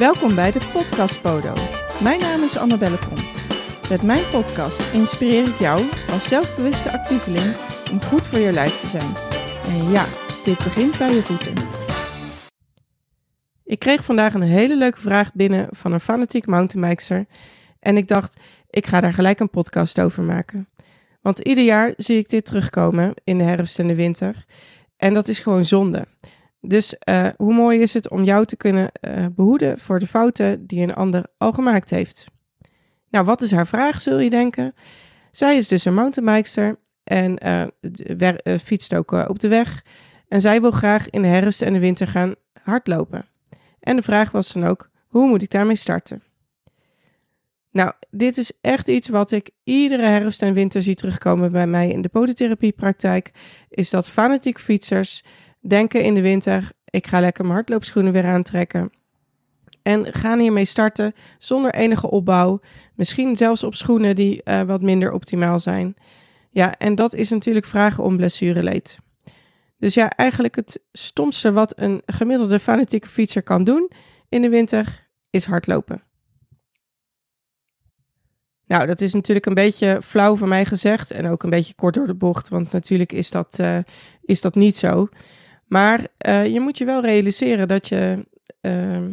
[0.00, 1.54] Welkom bij de Podcast Podo.
[2.02, 3.34] Mijn naam is Annabelle Pont.
[3.88, 5.80] Met mijn podcast inspireer ik jou
[6.10, 7.56] als zelfbewuste actieveling
[7.90, 9.14] om goed voor je lijf te zijn.
[9.66, 10.06] En ja,
[10.44, 11.52] dit begint bij je voeten.
[13.64, 17.26] Ik kreeg vandaag een hele leuke vraag binnen van een fanatiek mountainbikester.
[17.80, 18.36] En ik dacht,
[18.70, 20.68] ik ga daar gelijk een podcast over maken.
[21.20, 24.44] Want ieder jaar zie ik dit terugkomen in de herfst en de winter.
[24.96, 26.06] En dat is gewoon zonde.
[26.60, 30.66] Dus uh, hoe mooi is het om jou te kunnen uh, behoeden voor de fouten
[30.66, 32.26] die een ander al gemaakt heeft?
[33.10, 34.74] Nou, wat is haar vraag, zul je denken?
[35.30, 39.84] Zij is dus een mountainbikester en uh, fietst ook op de weg.
[40.28, 43.26] En zij wil graag in de herfst en de winter gaan hardlopen.
[43.80, 46.22] En de vraag was dan ook, hoe moet ik daarmee starten?
[47.72, 51.88] Nou, dit is echt iets wat ik iedere herfst en winter zie terugkomen bij mij
[51.88, 53.30] in de podotherapiepraktijk.
[53.68, 55.24] Is dat fanatieke fietsers
[55.60, 58.90] denken in de winter, ik ga lekker mijn hardloopschoenen weer aantrekken.
[59.82, 62.60] En gaan hiermee starten zonder enige opbouw.
[62.94, 65.94] Misschien zelfs op schoenen die uh, wat minder optimaal zijn.
[66.50, 68.98] Ja, en dat is natuurlijk vragen om blessureleed.
[69.78, 73.90] Dus ja, eigenlijk het stomste wat een gemiddelde fanatieke fietser kan doen
[74.28, 74.98] in de winter
[75.30, 76.02] is hardlopen.
[78.66, 81.94] Nou, dat is natuurlijk een beetje flauw van mij gezegd en ook een beetje kort
[81.94, 83.78] door de bocht, want natuurlijk is dat, uh,
[84.22, 85.08] is dat niet zo.
[85.70, 88.26] Maar uh, je moet je wel realiseren dat je,
[88.60, 89.06] uh,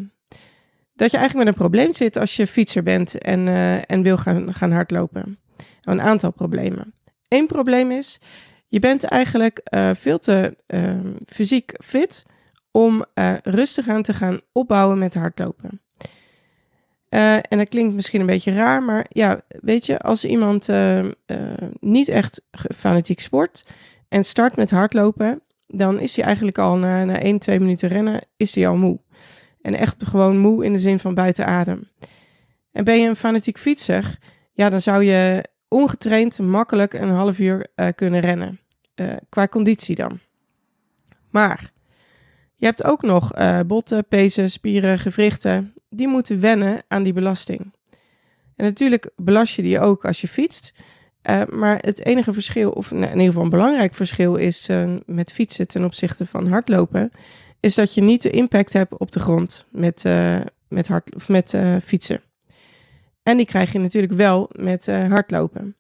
[0.93, 4.17] dat je eigenlijk met een probleem zit als je fietser bent en, uh, en wil
[4.17, 5.39] gaan, gaan hardlopen.
[5.81, 6.93] Een aantal problemen.
[7.27, 8.19] Eén probleem is,
[8.67, 9.61] je bent eigenlijk
[9.93, 12.23] veel te ehm, fysiek fit
[12.71, 13.05] om
[13.43, 15.81] rustig aan te gaan opbouwen met hardlopen.
[17.09, 21.05] En dat klinkt misschien een beetje raar, maar ja, weet je, als iemand uh,
[21.79, 22.41] niet echt
[22.75, 23.63] fanatiek sport
[24.09, 28.27] en start met hardlopen, dan is hij eigenlijk al na, na 1, 2 minuten rennen,
[28.37, 28.99] is hij al moe.
[29.61, 31.89] En echt gewoon moe in de zin van buiten adem.
[32.71, 34.17] En ben je een fanatiek fietser,
[34.53, 38.59] ja, dan zou je ongetraind makkelijk een half uur kunnen rennen.
[39.29, 40.19] qua conditie dan.
[41.29, 41.71] Maar
[42.55, 43.31] je hebt ook nog
[43.67, 47.73] botten, pezen, spieren, gewrichten die moeten wennen aan die belasting.
[48.55, 50.73] En natuurlijk belast je die ook als je fietst.
[51.29, 55.31] Uh, maar het enige verschil, of in ieder geval een belangrijk verschil, is uh, met
[55.31, 57.11] fietsen ten opzichte van hardlopen,
[57.59, 61.29] is dat je niet de impact hebt op de grond met, uh, met, hard, of
[61.29, 62.21] met fietsen.
[63.23, 65.75] En die krijg je natuurlijk wel met hardlopen.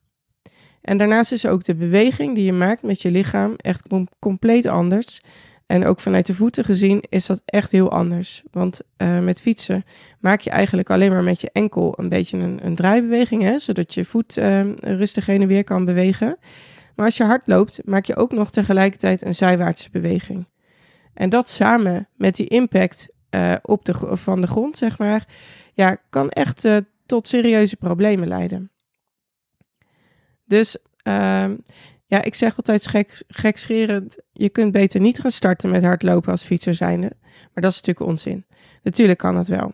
[0.81, 4.65] En daarnaast is ook de beweging die je maakt met je lichaam echt com compleet
[4.65, 5.21] anders.
[5.67, 8.43] En ook vanuit de voeten gezien is dat echt heel anders.
[8.51, 9.83] Want uh, met fietsen
[10.19, 13.93] maak je eigenlijk alleen maar met je enkel een beetje een, een draaibeweging, hè, zodat
[13.93, 16.37] je voet uh, rustig heen en weer kan bewegen.
[16.95, 20.47] Maar als je hard loopt, maak je ook nog tegelijkertijd een zijwaartse beweging.
[21.13, 25.25] En dat samen met die impact uh, op de, van de grond, zeg maar,
[25.73, 26.67] ja, kan echt
[27.05, 28.71] tot serieuze problemen leiden.
[30.45, 31.55] Dus ehm,
[32.07, 36.43] ja, ik zeg altijd gek, gekscherend, je kunt beter niet gaan starten met hardlopen als
[36.43, 37.11] fietser zijnde.
[37.53, 38.45] Maar dat is natuurlijk onzin.
[38.83, 39.73] Natuurlijk kan dat wel.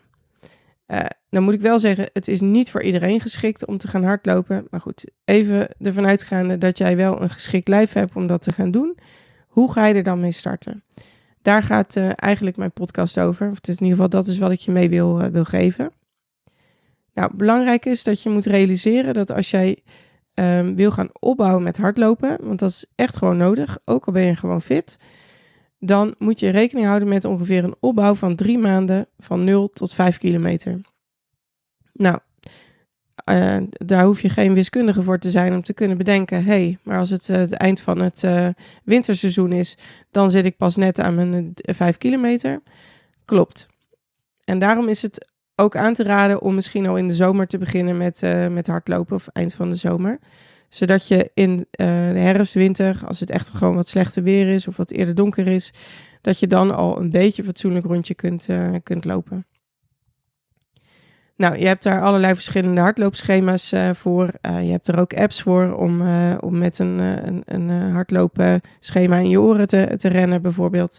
[0.88, 1.00] Uh,
[1.30, 4.68] dan moet ik wel zeggen, het is niet voor iedereen geschikt om te gaan hardlopen.
[4.70, 8.54] Maar goed, even ervan uitgaande dat jij wel een geschikt lijf hebt om dat te
[8.54, 8.98] gaan doen.
[9.48, 10.84] Hoe ga je er dan mee starten?
[11.42, 13.50] Daar gaat uh, eigenlijk mijn podcast over.
[13.50, 15.92] Of in ieder geval, dat is wat ik je mee wil, uh, wil geven.
[17.14, 19.84] Nou, belangrijk is dat je moet realiseren dat als jij
[20.34, 24.26] um, wil gaan opbouwen met hardlopen, want dat is echt gewoon nodig, ook al ben
[24.26, 24.98] je gewoon fit,
[25.80, 29.94] dan moet je rekening houden met ongeveer een opbouw van drie maanden van 0 tot
[29.94, 30.82] 5 kilometer.
[31.94, 32.20] Nou,
[33.30, 36.78] uh, daar hoef je geen wiskundige voor te zijn om te kunnen bedenken: hé, hey,
[36.84, 38.48] maar als het uh, het eind van het uh,
[38.84, 39.78] winterseizoen is,
[40.12, 42.62] dan zit ik pas net aan mijn 5 kilometer.
[43.26, 43.68] Klopt.
[44.44, 47.58] En daarom is het ook aan te raden om misschien al in de zomer te
[47.58, 50.20] beginnen met, uh, met hardlopen of eind van de zomer.
[50.70, 54.68] Zodat je in uh, de herfst, winter, als het echt gewoon wat slechter weer is
[54.68, 55.74] of wat eerder donker is,
[56.22, 59.46] dat je dan al een beetje fatsoenlijk rondje kunt, uh, kunt lopen.
[61.36, 64.32] Nou, je hebt daar allerlei verschillende hardloopschema's voor.
[64.42, 66.02] Je hebt er ook apps voor om,
[66.40, 70.98] om met een, een, een hardloopschema in je oren te, te rennen, bijvoorbeeld.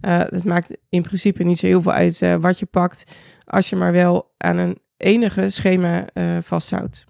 [0.00, 3.04] Het maakt in principe niet zo heel veel uit wat je pakt
[3.44, 7.04] als je maar wel aan een enige schema uh, vasthoudt.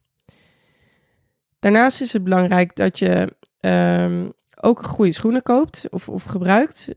[1.59, 6.89] Daarnaast is het belangrijk dat je um, ook goede schoenen koopt of, of gebruikt.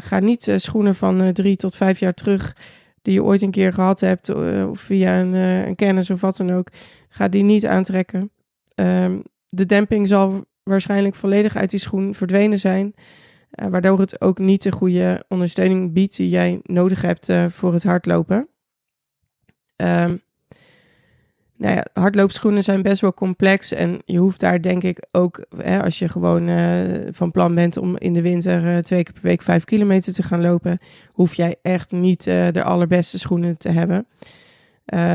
[0.00, 2.56] Ga niet schoenen van drie tot vijf jaar terug
[3.02, 4.28] die je ooit een keer gehad hebt
[4.68, 6.68] of via een, een, kennis of wat dan ook.
[7.08, 8.30] Ga die niet aantrekken.
[8.74, 12.94] Um, de demping zal waarschijnlijk volledig uit die schoen verdwenen zijn.
[13.50, 18.48] Waardoor het ook niet de goede ondersteuning biedt die jij nodig hebt voor het hardlopen.
[19.76, 20.16] ehm,
[21.56, 23.72] nou ja, hardloopschoenen zijn best wel complex.
[23.72, 27.76] En je hoeft daar denk ik ook, hè, als je gewoon uh, van plan bent
[27.76, 30.78] om in de winter twee keer per week vijf kilometer te gaan lopen,
[31.12, 34.06] hoef jij echt niet de allerbeste schoenen te hebben.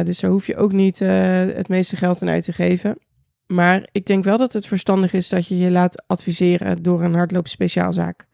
[0.06, 2.98] dus daar hoef je ook niet het meeste geld aan uit te geven.
[3.46, 7.14] Maar ik denk wel dat het verstandig is dat je je laat adviseren door een
[7.14, 8.28] hardloopspeciaalzaak.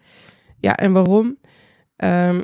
[0.58, 1.38] Ja, en waarom?
[1.98, 2.44] Um,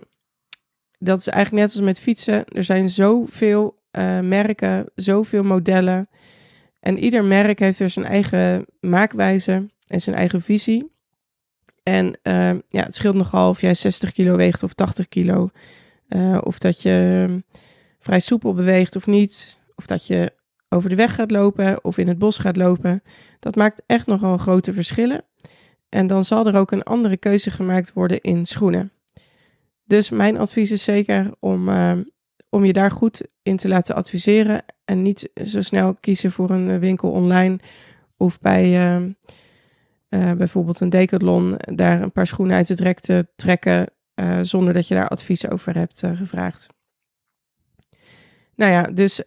[1.00, 2.46] dat is eigenlijk net als met fietsen.
[2.46, 6.10] Er zijn zoveel uh, merken, zoveel modellen.
[6.80, 10.94] En ieder merk heeft er zijn eigen maakwijze en zijn eigen visie.
[11.84, 15.50] En uh, ja, het scheelt nogal of jij 60 kilo weegt of 80 kilo.
[16.10, 17.28] Uh, of dat je
[18.00, 19.60] vrij soepel beweegt of niet.
[19.76, 20.34] Of dat je
[20.70, 23.04] over de weg gaat lopen of in het bos gaat lopen.
[23.40, 25.24] Dat maakt echt nogal grote verschillen.
[25.90, 28.92] En dan zal er ook een andere keuze gemaakt worden in schoenen.
[29.84, 31.94] Dus mijn advies is zeker om, uh,
[32.50, 34.64] om je daar goed in te laten adviseren.
[34.86, 37.60] En niet zo snel kiezen voor een winkel online
[38.18, 38.96] of bij
[40.10, 43.90] uh, bijvoorbeeld een decathlon daar een paar schoenen uit het rek te trekken
[44.42, 46.68] zonder dat je daar advies over hebt gevraagd.
[48.56, 49.24] Nou ja, dus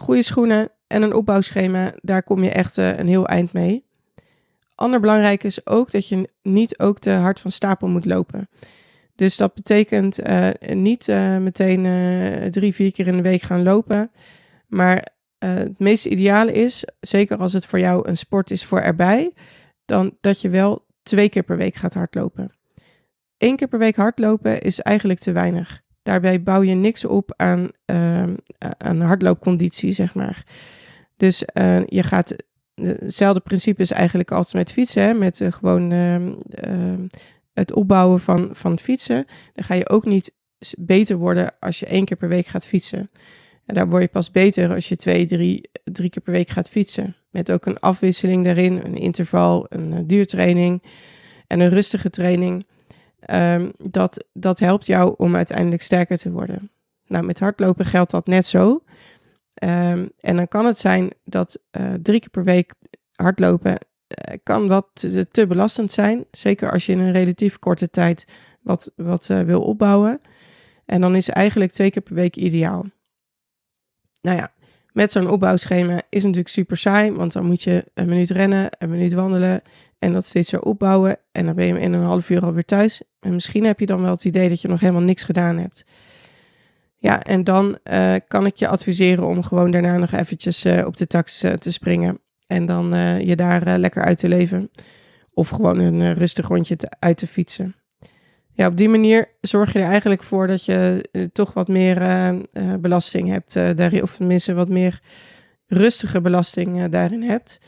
[0.00, 3.86] goede schoenen en een opbouwschema, daar kom je echt een heel eind mee.
[4.74, 8.48] Ander belangrijk is ook dat je niet ook te hard van stapel moet lopen.
[9.14, 11.82] Dus dat betekent uh, niet uh, meteen
[12.50, 14.10] drie, vier keer in de week gaan lopen.
[14.66, 15.08] Maar
[15.38, 19.32] het meest ideale is, zeker als het voor jou een sport is voor erbij,
[19.84, 22.52] dan dat je wel twee keer per week gaat hardlopen.
[23.38, 25.82] Eén keer per week hardlopen is eigenlijk te weinig.
[26.08, 30.44] Daarbij bouw je niks op aan, ehm, aan hardloopconditie, zeg maar.
[31.16, 31.38] Dus
[31.86, 32.36] je gaat
[32.74, 36.16] hetzelfde principe is eigenlijk als met fietsen, hè, met gewoon uh,
[37.52, 40.32] het opbouwen van, van fietsen, dan ga je ook niet
[40.78, 43.10] beter worden als je één keer per week gaat fietsen.
[43.66, 46.68] En daar word je pas beter als je twee, drie, drie keer per week gaat
[46.68, 47.16] fietsen.
[47.30, 50.82] Met ook een afwisseling daarin, een interval, een uh, duurtraining
[51.46, 52.66] en een rustige training.
[53.26, 56.70] Um, dat, dat helpt jou om uiteindelijk sterker te worden.
[57.06, 58.82] Nou, met hardlopen geldt dat net zo.
[59.62, 62.74] Um, en dan kan het zijn dat uh, drie keer per week
[63.14, 66.24] hardlopen uh, kan wat te, te, belastend zijn.
[66.30, 68.26] Zeker als je in een relatief korte tijd
[68.60, 70.18] wat, wat uh, wil opbouwen.
[70.84, 72.84] En dan is eigenlijk twee keer per week ideaal.
[74.20, 74.52] Nou ja,
[74.92, 77.12] met zo'n opbouwschema is natuurlijk super saai.
[77.12, 79.62] Want dan moet je een minuut rennen, een minuut wandelen.
[79.98, 81.16] En dat steeds zo opbouwen.
[81.32, 83.02] En dan ben je in een half uur alweer thuis.
[83.20, 85.84] En misschien heb je dan wel het idee dat je nog helemaal niks gedaan hebt.
[87.00, 90.96] Ja, en dan uh, kan ik je adviseren om gewoon daarna nog eventjes uh, op
[90.96, 92.20] de tax uh, te springen.
[92.46, 92.90] En dan
[93.24, 94.70] je daar lekker uit te leven.
[95.30, 97.74] Of gewoon een rustig rondje te, uit te fietsen.
[98.52, 101.98] Ja, op die manier zorg je er eigenlijk voor dat je toch wat meer
[102.80, 103.54] belasting hebt.
[103.54, 104.98] daarin, of tenminste wat meer
[105.66, 107.58] rustige belasting daarin hebt.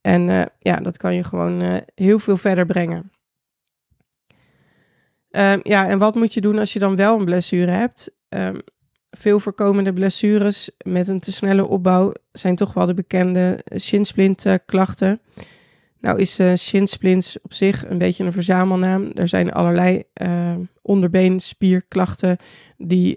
[0.00, 3.10] En ja, dat kan je gewoon heel veel verder brengen.
[5.30, 8.10] Um, ja, en wat moet je doen als je dan wel een blessure hebt?
[8.28, 8.60] Um,
[9.10, 15.20] veel voorkomende blessures met een te snelle opbouw zijn toch wel de bekende shinsplint klachten.
[16.00, 16.52] Nou is uh,
[17.42, 19.10] op zich een beetje een verzamelnaam.
[19.14, 22.36] Er zijn allerlei uh, onderbeenspierklachten
[22.76, 23.16] die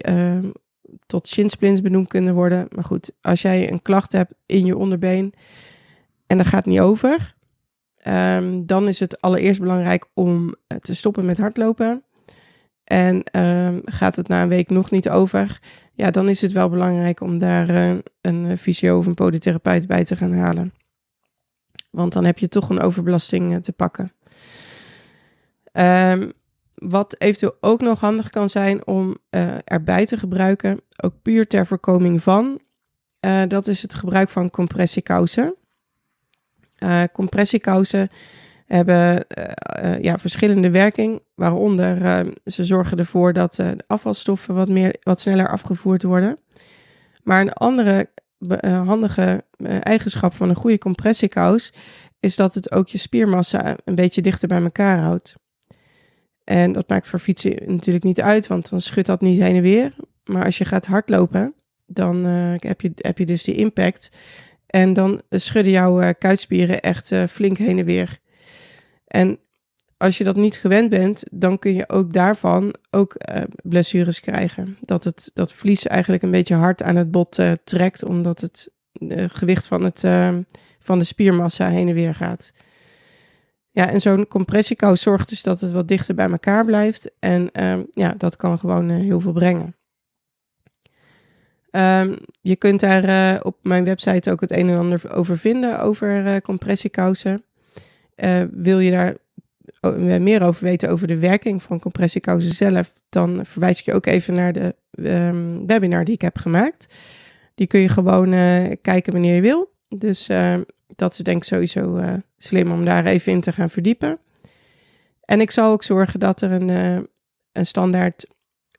[1.06, 2.66] tot shinsplints benoemd kunnen worden.
[2.70, 5.34] Maar goed, als jij een klacht hebt in je onderbeen
[6.32, 7.34] en dat gaat niet over,
[8.06, 12.02] um, dan is het allereerst belangrijk om te stoppen met hardlopen.
[12.84, 15.60] En um, gaat het na een week nog niet over,
[15.94, 20.04] ja, dan is het wel belangrijk om daar uh, een fysio of een podotherapeut bij
[20.04, 20.74] te gaan halen.
[21.90, 24.12] Want dan heb je toch een overbelasting te pakken.
[25.72, 26.32] Um,
[26.74, 29.16] wat eventueel ook nog handig kan zijn om
[29.64, 32.60] erbij te gebruiken, ook puur ter voorkoming van,
[33.48, 35.54] dat is het gebruik van compressiekousen.
[37.12, 38.10] Compressiekousen
[38.72, 39.24] hebben
[39.82, 45.20] uh, ja, verschillende werking, waaronder uh, ze zorgen ervoor dat de afvalstoffen wat, meer, wat
[45.20, 46.38] sneller afgevoerd worden.
[47.22, 48.10] Maar een andere
[48.62, 49.44] handige
[49.80, 51.72] eigenschap van een goede compressiekous
[52.20, 55.34] is dat het ook je spiermassa een beetje dichter bij elkaar houdt.
[56.44, 59.62] En dat maakt voor fietsen natuurlijk niet uit, want dan schudt dat niet heen en
[59.62, 59.94] weer.
[60.24, 61.54] Maar als je gaat hardlopen,
[61.86, 64.10] dan heb, je, heb je dus die impact.
[64.72, 68.18] En dan schudden jouw kuitspieren echt flink heen en weer.
[69.06, 69.38] En
[69.96, 74.76] als je dat niet gewend bent, dan kun je ook daarvan ook uh, blessures krijgen.
[74.80, 78.70] Dat het dat vlies eigenlijk een beetje hard aan het bot trekt, omdat het
[79.26, 80.00] gewicht van, het,
[80.78, 82.52] van de spiermassa heen en weer gaat.
[83.70, 87.10] Ja, en zo'n compressiekous zorgt dus dat het wat dichter bij elkaar blijft.
[87.18, 89.76] En ehm, ja, dat kan gewoon heel veel brengen.
[91.72, 95.80] Ehm, je kunt daar eh, op mijn website ook het een en ander over vinden
[95.80, 97.44] over uh, compressiekousen.
[98.16, 99.16] Uh, wil je daar
[100.20, 104.34] meer over weten over de werking van compressiekousen zelf, dan verwijs ik je ook even
[104.34, 106.94] naar de um, webinar die ik heb gemaakt.
[107.54, 108.30] Die kun je gewoon
[108.82, 109.72] kijken wanneer je wil.
[109.88, 110.28] Dus
[110.96, 112.00] dat is denk ik sowieso
[112.38, 114.18] slim om daar even in te gaan verdiepen.
[115.24, 116.68] En ik zal ook zorgen dat er een,
[117.52, 118.26] een standaard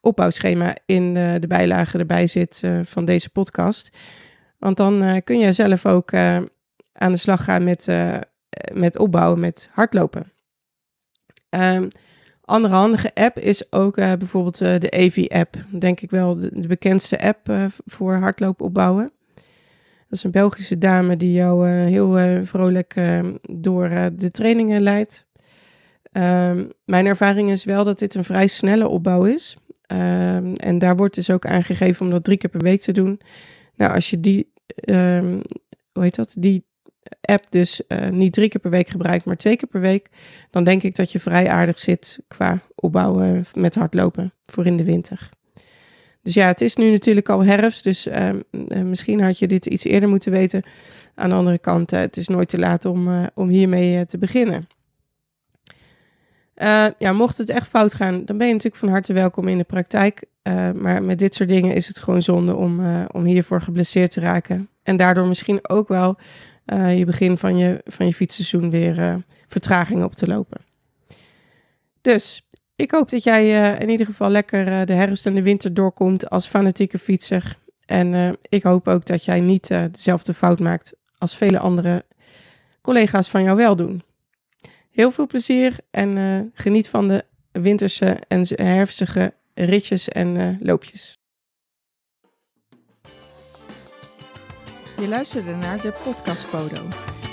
[0.03, 3.97] opbouwschema in de, de bijlage erbij zit uh, van deze podcast.
[4.57, 6.35] Want dan uh, kun je zelf ook uh,
[6.93, 7.87] aan de slag gaan met,
[8.73, 10.31] met opbouwen, met hardlopen.
[11.49, 11.87] Um,
[12.41, 15.55] andere handige app is ook bijvoorbeeld de EV-app.
[15.79, 17.51] Denk ik wel de, bekendste app
[17.85, 19.11] voor hardlopen opbouwen.
[20.07, 22.95] Dat is een Belgische dame die jou heel vrolijk
[23.41, 25.25] door de trainingen leidt.
[26.11, 29.57] Um, mijn ervaring is wel dat dit een vrij snelle opbouw is.
[29.93, 33.19] Um, en daar wordt dus ook aangegeven om dat drie keer per week te doen.
[33.75, 34.51] Nou, als je die,
[34.85, 35.41] um,
[35.91, 36.65] hoe heet dat, die
[37.21, 40.09] app dus uh, niet drie keer per week gebruikt, maar twee keer per week,
[40.49, 44.83] dan denk ik dat je vrij aardig zit qua opbouwen met hardlopen voor in de
[44.83, 45.29] winter.
[46.21, 48.29] Dus ja, het is nu natuurlijk al herfst, dus uh,
[48.83, 50.63] misschien had je dit iets eerder moeten weten.
[51.15, 54.67] Aan de andere kant, uh, het is nooit te laat om, om hiermee te beginnen.
[56.57, 59.57] Uh, ja, mocht het echt fout gaan, dan ben je natuurlijk van harte welkom in
[59.57, 60.23] de praktijk.
[60.43, 64.11] Uh, maar met dit soort dingen is het gewoon zonde om, uh, om hiervoor geblesseerd
[64.11, 64.69] te raken.
[64.83, 66.17] En daardoor misschien ook wel
[66.95, 70.61] je begin van je, van je fietsseizoen weer vertraging op te lopen.
[72.01, 76.29] Dus ik hoop dat jij in ieder geval lekker de herfst en de winter doorkomt
[76.29, 77.57] als fanatieke fietser.
[77.85, 82.05] En ik hoop ook dat jij niet dezelfde fout maakt als vele andere
[82.81, 84.03] collega's van jou wel doen.
[84.93, 91.17] Heel veel plezier en uh, geniet van de winterse en herfstige ritjes en uh, loopjes.
[94.97, 96.81] Je luisterde naar de podcast Podo.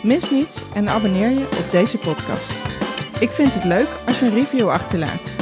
[0.03, 2.51] Mis niets en abonneer je op deze podcast.
[3.21, 5.35] Ik vind het leuk als je een review achterlaat.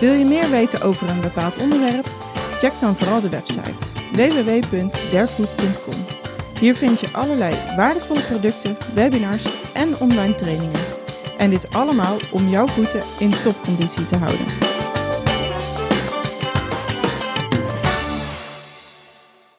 [0.00, 2.06] Wil je meer weten over een bepaald onderwerp?
[2.58, 6.04] Check dan vooral de website www.derfood.com.
[6.60, 10.93] Hier vind je allerlei waardevolle producten, webinars en online trainingen.
[11.38, 14.73] En dit allemaal om jouw voeten in topconditie te houden.